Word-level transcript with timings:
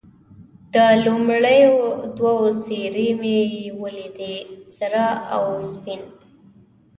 د 0.73 0.75
لومړیو 1.05 1.75
دوو 2.17 2.45
څېرې 2.63 3.09
مې 3.21 3.39
یې 3.55 3.65
ولیدې، 3.79 4.35
سره 4.77 5.03
او 5.33 5.43
سپین. 5.71 6.01